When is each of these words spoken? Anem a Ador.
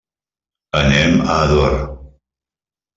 Anem 0.79 1.21
a 1.27 1.37
Ador. 1.43 1.79